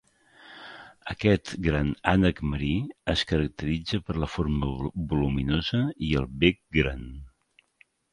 [1.13, 2.71] Aquest gran ànec marí
[3.13, 4.71] es caracteritza per la forma
[5.13, 7.05] voluminosa i el bec gran.